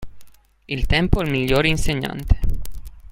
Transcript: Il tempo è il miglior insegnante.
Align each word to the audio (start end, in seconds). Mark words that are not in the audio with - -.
Il 0.65 0.87
tempo 0.87 1.21
è 1.21 1.25
il 1.25 1.29
miglior 1.29 1.67
insegnante. 1.67 2.39